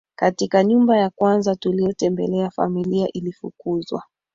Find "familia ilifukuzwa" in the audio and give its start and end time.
2.51-4.03